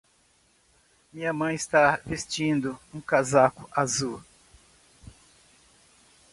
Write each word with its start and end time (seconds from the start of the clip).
Minha 1.13 1.31
mãe 1.31 1.53
está 1.53 1.97
vestindo 2.03 2.79
um 2.91 2.99
casaco 2.99 3.69
azul. 3.71 4.19